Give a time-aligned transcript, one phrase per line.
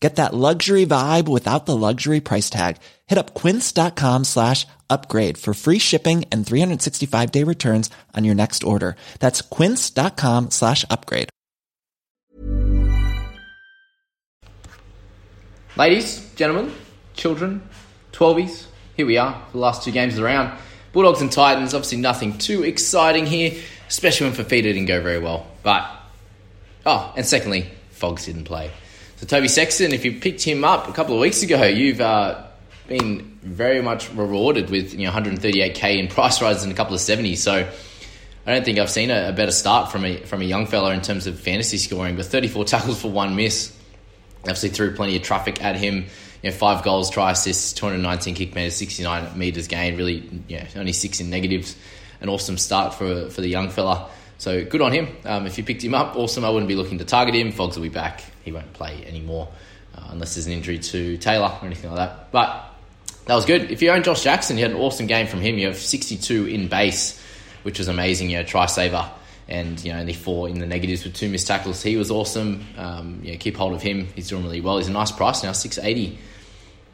[0.00, 2.76] Get that luxury vibe without the luxury price tag.
[3.06, 8.62] Hit up quince.com slash upgrade for free shipping and 365 day returns on your next
[8.62, 8.94] order.
[9.18, 11.30] That's quince.com slash upgrade.
[15.76, 16.74] Ladies, gentlemen,
[17.14, 17.62] children,
[18.12, 20.58] 12s, here we are the last two games of the round.
[20.92, 23.54] Bulldogs and Titans, obviously nothing too exciting here,
[23.88, 25.46] especially when Fifita didn't go very well.
[25.62, 25.88] But,
[26.84, 28.72] oh, and secondly, Fogs didn't play.
[29.18, 32.44] So Toby Sexton, if you picked him up a couple of weeks ago, you've uh,
[32.86, 37.00] been very much rewarded with you know 138k in price rises and a couple of
[37.00, 37.38] 70s.
[37.38, 37.68] So
[38.46, 40.94] I don't think I've seen a, a, better start from a from a young fella
[40.94, 42.14] in terms of fantasy scoring.
[42.14, 43.76] But 34 tackles for one miss,
[44.42, 46.06] obviously threw plenty of traffic at him.
[46.44, 49.98] You know, five goals, try assists, 219 kick meters, 69 meters gained.
[49.98, 51.74] Really, yeah, only six in negatives.
[52.20, 54.10] An awesome start for for the young fella.
[54.38, 55.08] So good on him.
[55.24, 56.44] Um, if you picked him up, awesome.
[56.44, 57.52] I wouldn't be looking to target him.
[57.52, 58.22] Fogs will be back.
[58.44, 59.48] He won't play anymore
[59.94, 62.30] uh, unless there's an injury to Taylor or anything like that.
[62.30, 62.64] But
[63.26, 63.70] that was good.
[63.70, 65.58] If you own Josh Jackson, you had an awesome game from him.
[65.58, 67.20] You have 62 in base,
[67.64, 68.30] which was amazing.
[68.30, 69.10] You know, try saver
[69.48, 71.82] and you know only four in the negatives with two missed tackles.
[71.82, 72.64] He was awesome.
[72.76, 74.08] Um, you know, keep hold of him.
[74.14, 74.78] He's doing really well.
[74.78, 76.18] He's a nice price now, 680.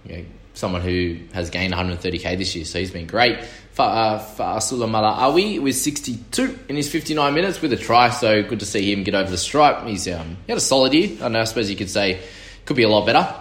[0.07, 3.39] You know, someone who has gained 130k this year, so he's been great.
[3.77, 9.03] Fa'asuamaleaui with 62 in his 59 minutes with a try, so good to see him
[9.03, 9.85] get over the stripe.
[9.87, 11.19] He's um, he had a solid year.
[11.21, 11.41] I know.
[11.41, 12.21] I suppose you could say
[12.65, 13.35] could be a lot better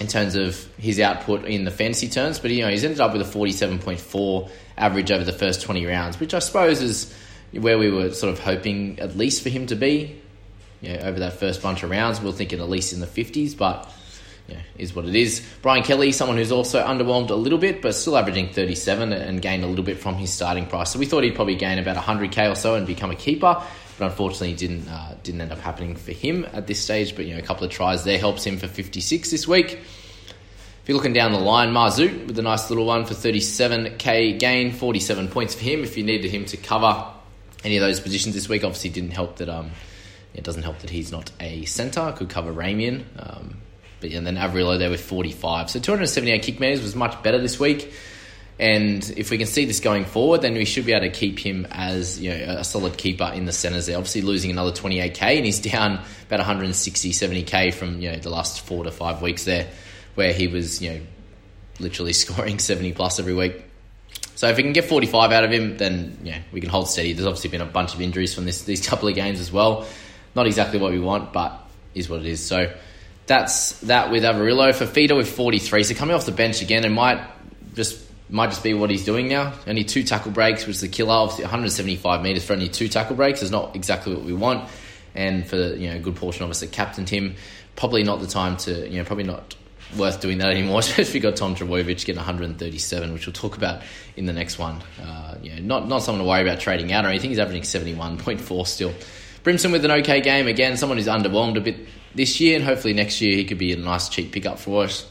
[0.00, 3.12] in terms of his output in the fantasy terms, but you know he's ended up
[3.12, 7.14] with a 47.4 average over the first 20 rounds, which I suppose is
[7.52, 10.20] where we were sort of hoping at least for him to be.
[10.80, 13.06] You know, over that first bunch of rounds, we are thinking at least in the
[13.06, 13.92] 50s, but
[14.48, 15.46] yeah, is what it is.
[15.60, 19.62] Brian Kelly, someone who's also underwhelmed a little bit, but still averaging 37 and gained
[19.62, 20.90] a little bit from his starting price.
[20.90, 23.62] So we thought he'd probably gain about 100k or so and become a keeper,
[23.98, 27.14] but unfortunately didn't uh, didn't end up happening for him at this stage.
[27.14, 29.72] But you know, a couple of tries there helps him for 56 this week.
[29.72, 34.72] If you're looking down the line, Marzut with a nice little one for 37k gain,
[34.72, 35.84] 47 points for him.
[35.84, 37.06] If you needed him to cover
[37.64, 39.50] any of those positions this week, obviously didn't help that.
[39.50, 39.72] Um,
[40.34, 42.14] it doesn't help that he's not a centre.
[42.16, 43.04] Could cover Ramien.
[43.18, 43.58] Um,
[44.00, 45.70] but and then Averillo there with 45.
[45.70, 47.92] So 278 kick meters was much better this week.
[48.60, 51.38] And if we can see this going forward, then we should be able to keep
[51.38, 53.96] him as you know a solid keeper in the centres there.
[53.96, 58.62] Obviously losing another 28k, and he's down about 160, 70k from you know the last
[58.62, 59.68] four to five weeks there
[60.16, 61.00] where he was, you know,
[61.78, 63.62] literally scoring 70 plus every week.
[64.34, 67.12] So if we can get 45 out of him, then yeah, we can hold steady.
[67.12, 69.86] There's obviously been a bunch of injuries from this these couple of games as well.
[70.34, 72.44] Not exactly what we want, but is what it is.
[72.44, 72.72] So
[73.28, 74.70] that's that with Averillo.
[74.70, 75.84] Fifita with 43.
[75.84, 77.22] So coming off the bench again, it might
[77.74, 79.52] just might just be what he's doing now.
[79.66, 81.12] Only two tackle breaks, which is the killer.
[81.12, 84.68] Obviously 175 metres for only two tackle breaks is not exactly what we want.
[85.14, 87.36] And for you know a good portion of us that captained him,
[87.76, 89.54] probably not the time to you know probably not
[89.96, 93.82] worth doing that anymore, especially got Tom Trbojevic getting 137, which we'll talk about
[94.16, 94.82] in the next one.
[95.02, 97.30] Uh, you know, not not someone to worry about trading out or anything.
[97.30, 98.94] He's averaging 71.4 still.
[99.44, 100.76] Brimson with an okay game again.
[100.76, 101.76] Someone who's underwhelmed a bit
[102.14, 105.06] this year, and hopefully next year he could be a nice cheap pickup for us.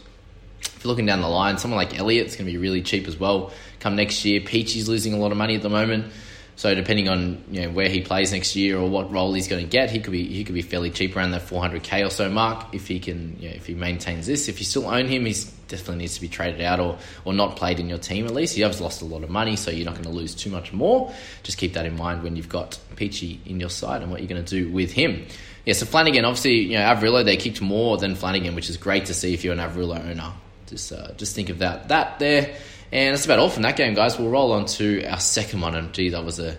[0.62, 3.20] If you're looking down the line, someone like Elliott's going to be really cheap as
[3.20, 3.52] well.
[3.80, 6.12] Come next year, Peachy's losing a lot of money at the moment.
[6.58, 9.64] So depending on you know where he plays next year or what role he's going
[9.64, 12.30] to get, he could be he could be fairly cheap around that 400k or so
[12.30, 14.50] mark if he can you know, if he maintains this.
[14.50, 15.34] If you still own him, he
[15.68, 18.56] definitely needs to be traded out or or not played in your team at least.
[18.56, 20.74] He has lost a lot of money, so you're not going to lose too much
[20.74, 21.14] more.
[21.44, 24.28] Just keep that in mind when you've got Peachy in your side and what you're
[24.28, 25.28] going to do with him.
[25.64, 29.06] Yeah, so Flanagan obviously you know Averillo they kicked more than Flanagan, which is great
[29.06, 30.34] to see if you're an Averillo owner.
[30.66, 32.56] Just uh, just think of that that there.
[32.92, 34.18] And that's about all from that game, guys.
[34.18, 35.76] We'll roll on to our second one.
[35.76, 36.58] And gee, that was a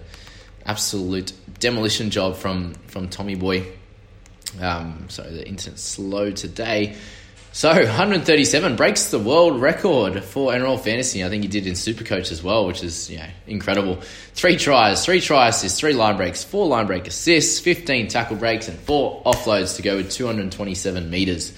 [0.66, 3.66] absolute demolition job from from Tommy Boy.
[4.60, 6.96] Um, sorry, the internet's slow today.
[7.52, 11.24] So 137 breaks the world record for NRL fantasy.
[11.24, 14.00] I think he did in Supercoach as well, which is yeah incredible.
[14.34, 18.68] Three tries, three try assists, three line breaks, four line break assists, 15 tackle breaks,
[18.68, 21.52] and four offloads to go with 227 meters.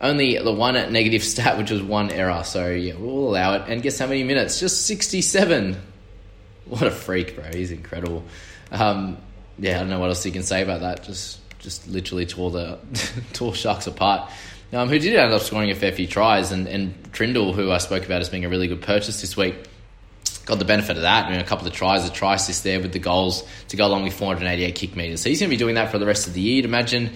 [0.00, 2.42] Only the one at negative stat, which was one error.
[2.44, 3.64] So yeah, we'll allow it.
[3.68, 4.58] And guess how many minutes?
[4.58, 5.76] Just 67.
[6.66, 7.44] What a freak, bro!
[7.52, 8.24] He's incredible.
[8.70, 9.18] Um,
[9.58, 11.02] yeah, I don't know what else you can say about that.
[11.02, 12.78] Just, just literally tore the
[13.32, 14.30] tore Sharks apart.
[14.72, 17.78] Um, who did end up scoring a fair few tries, and, and Trindall, who I
[17.78, 19.56] spoke about as being a really good purchase this week,
[20.46, 21.26] got the benefit of that.
[21.26, 23.86] I mean, a couple of tries, a try assist there with the goals to go
[23.86, 25.22] along with 488 kick meters.
[25.22, 26.60] So he's going to be doing that for the rest of the year.
[26.60, 27.10] I'd imagine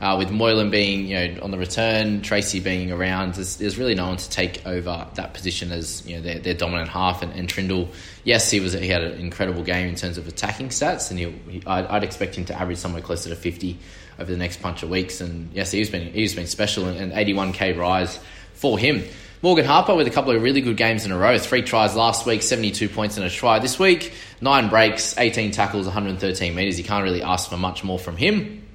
[0.00, 3.94] uh, with Moylan being you know on the return, Tracy being around, there's, there's, really
[3.94, 7.22] no one to take over that position as you know their, their dominant half.
[7.22, 7.88] And, and, Trindall,
[8.22, 11.62] yes, he was he had an incredible game in terms of attacking stats, and he,
[11.66, 13.78] I'd, I'd, expect him to average somewhere closer to 50
[14.18, 15.20] over the next bunch of weeks.
[15.22, 18.18] And yes, he's been he's been special, and, and 81k rise
[18.52, 19.02] for him.
[19.40, 21.38] Morgan Harper with a couple of really good games in a row.
[21.38, 24.12] Three tries last week, 72 points in a try this week.
[24.40, 26.78] Nine breaks, 18 tackles, 113 metres.
[26.78, 28.65] You can't really ask for much more from him.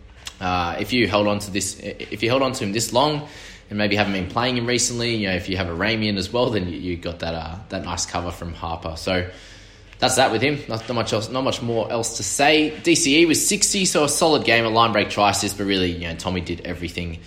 [0.41, 3.27] Uh, if you held on to this, if you held on to him this long,
[3.69, 6.33] and maybe haven't been playing him recently, you know, if you have a Ramian as
[6.33, 8.95] well, then you, you got that uh, that nice cover from Harper.
[8.97, 9.29] So
[9.99, 10.59] that's that with him.
[10.67, 12.73] Not, not, much else, not much more else to say.
[12.83, 16.15] DCE was sixty, so a solid game, a line break try but really, you know,
[16.15, 17.19] Tommy did everything.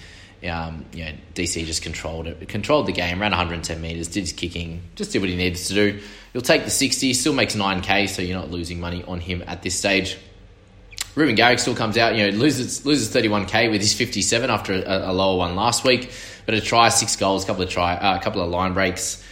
[0.44, 4.32] Um, you know, DC just controlled it, controlled the game, ran 110 meters, did his
[4.34, 6.00] kicking, just did what he needed to do.
[6.34, 9.62] You'll take the 60, still makes 9k, so you're not losing money on him at
[9.62, 10.19] this stage.
[11.14, 15.11] Reuben Garrick still comes out, you know, loses loses 31k with his 57 after a,
[15.11, 16.11] a lower one last week,
[16.46, 19.22] but a try, six goals, a couple of try, uh, a couple of line breaks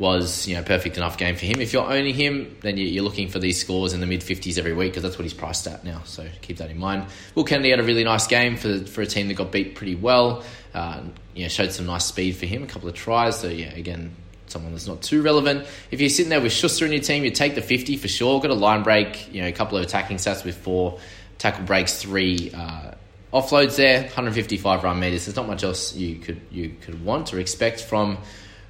[0.00, 1.60] was you know perfect enough game for him.
[1.60, 4.72] If you're owning him, then you're looking for these scores in the mid 50s every
[4.72, 6.02] week because that's what he's priced at now.
[6.04, 7.06] So keep that in mind.
[7.34, 9.94] Will Kennedy had a really nice game for for a team that got beat pretty
[9.94, 10.42] well.
[10.74, 11.02] Uh,
[11.34, 13.38] you know, showed some nice speed for him, a couple of tries.
[13.38, 14.14] So yeah, again,
[14.46, 15.66] someone that's not too relevant.
[15.90, 18.40] If you're sitting there with Schuster in your team, you take the 50 for sure.
[18.40, 20.98] Got a line break, you know, a couple of attacking stats with four
[21.40, 22.92] tackle breaks, three uh,
[23.32, 25.24] offloads there, 155 run meters.
[25.24, 28.18] There's not much else you could you could want or expect from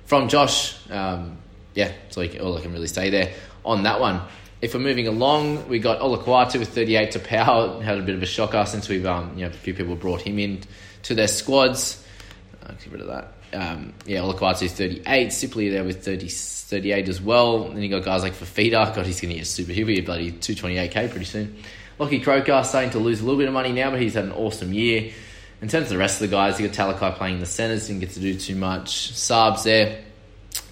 [0.07, 0.79] from Josh.
[0.91, 1.37] Um,
[1.75, 3.35] yeah, that's all, all, I can really say there
[3.65, 4.23] on that one.
[4.63, 7.83] If we're moving along, we got Olakau'atu with 38 to power.
[7.83, 10.23] Had a bit of a shocker since we've um, you know a few people brought
[10.23, 10.63] him in
[11.03, 12.05] to their squads.
[12.65, 13.33] I'll get rid of that.
[13.53, 15.33] Um, yeah, Olakau'atu 38.
[15.33, 17.65] Sipley there with 30, 38 as well.
[17.65, 18.95] Then you got guys like Fifita.
[18.95, 19.73] God, he's going to get super.
[19.73, 21.57] He'll bloody 228k pretty soon.
[22.01, 24.33] Lockie Croker starting to lose a little bit of money now, but he's had an
[24.33, 25.13] awesome year.
[25.61, 27.89] In terms of the rest of the guys, you got Talakai playing in the centres,
[27.89, 29.13] didn't get to do too much.
[29.13, 30.03] Sabs there,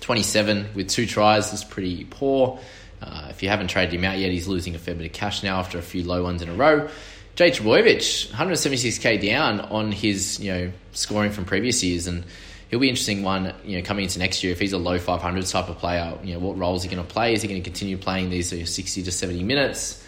[0.01, 2.59] 27 with two tries is pretty poor.
[3.03, 5.43] Uh, if you haven't traded him out yet, he's losing a fair bit of cash
[5.43, 6.89] now after a few low ones in a row.
[7.37, 12.25] Jake Trbojevic, 176k down on his you know scoring from previous years, and
[12.71, 15.45] he'll be interesting one you know coming into next year if he's a low 500
[15.45, 16.17] type of player.
[16.25, 17.35] You know what role is he going to play?
[17.35, 20.07] Is he going to continue playing these 60 to 70 minutes?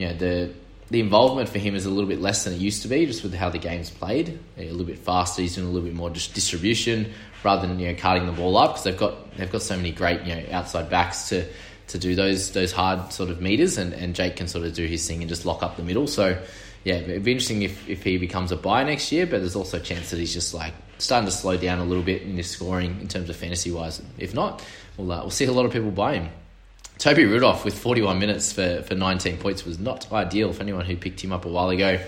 [0.00, 0.50] You know the
[0.88, 3.22] the involvement for him is a little bit less than it used to be, just
[3.22, 4.38] with how the game's played.
[4.56, 7.12] A little bit faster, he's doing a little bit more just distribution
[7.44, 9.92] rather than you know carting the ball up because they've got they've got so many
[9.92, 11.46] great you know outside backs to
[11.88, 14.86] to do those those hard sort of meters, and, and Jake can sort of do
[14.86, 16.06] his thing and just lock up the middle.
[16.06, 16.42] So
[16.84, 19.76] yeah, it'd be interesting if, if he becomes a buy next year, but there's also
[19.76, 22.48] a chance that he's just like starting to slow down a little bit in his
[22.48, 24.00] scoring in terms of fantasy wise.
[24.16, 24.64] If not,
[24.96, 26.30] we'll uh, we'll see a lot of people buy him.
[27.00, 30.98] Toby Rudolf with 41 minutes for, for 19 points was not ideal for anyone who
[30.98, 31.98] picked him up a while ago.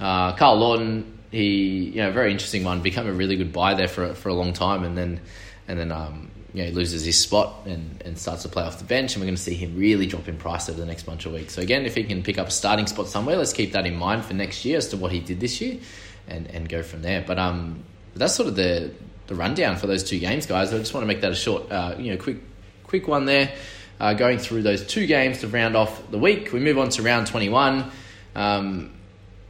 [0.00, 3.86] Uh, Karl Lawton, he you know very interesting one, become a really good buy there
[3.86, 5.20] for for a long time, and then
[5.68, 8.78] and then um, you know he loses his spot and, and starts to play off
[8.78, 11.04] the bench, and we're going to see him really drop in price over the next
[11.04, 11.54] bunch of weeks.
[11.54, 13.94] So again, if he can pick up a starting spot somewhere, let's keep that in
[13.94, 15.78] mind for next year as to what he did this year,
[16.26, 17.22] and and go from there.
[17.24, 18.90] But um, that's sort of the
[19.28, 20.74] the rundown for those two games, guys.
[20.74, 22.38] I just want to make that a short, uh, you know, quick
[22.82, 23.52] quick one there
[24.00, 26.52] uh, going through those two games to round off the week.
[26.52, 27.90] We move on to round 21.
[28.34, 28.92] Um,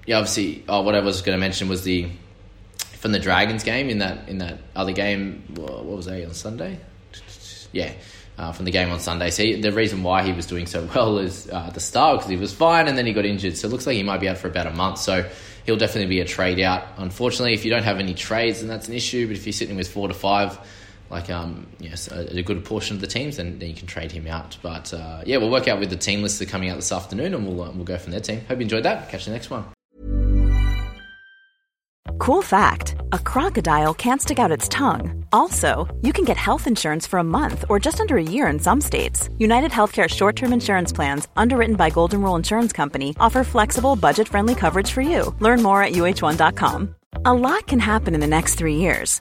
[0.07, 2.09] yeah, obviously, oh, what I was going to mention was the
[2.93, 5.45] from the Dragons game in that in that other game.
[5.55, 6.79] What was that on Sunday?
[7.73, 7.93] Yeah,
[8.39, 9.31] uh, from the game on Sunday.
[9.31, 12.31] So he, the reason why he was doing so well is uh, the start because
[12.31, 13.57] he was fine and then he got injured.
[13.57, 14.99] So it looks like he might be out for about a month.
[14.99, 15.29] So
[15.65, 16.85] he'll definitely be a trade out.
[16.97, 19.27] Unfortunately, if you don't have any trades, then that's an issue.
[19.27, 20.59] But if you're sitting with four to five,
[21.11, 24.13] like um, yes, a, a good portion of the teams, then, then you can trade
[24.13, 24.57] him out.
[24.63, 26.93] But uh, yeah, we'll work out with the team lists that are coming out this
[26.93, 28.21] afternoon, and we'll uh, we'll go from there.
[28.21, 29.09] Team, hope you enjoyed that.
[29.09, 29.65] Catch you next one.
[32.19, 35.25] Cool fact a crocodile can't stick out its tongue.
[35.33, 38.59] Also, you can get health insurance for a month or just under a year in
[38.59, 39.29] some states.
[39.39, 44.29] United Healthcare short term insurance plans, underwritten by Golden Rule Insurance Company, offer flexible, budget
[44.29, 45.35] friendly coverage for you.
[45.41, 46.95] Learn more at uh1.com.
[47.25, 49.21] A lot can happen in the next three years.